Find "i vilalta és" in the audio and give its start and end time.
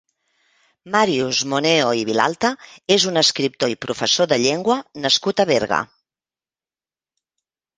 1.99-3.05